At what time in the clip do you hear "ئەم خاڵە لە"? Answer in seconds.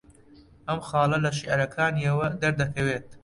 0.67-1.31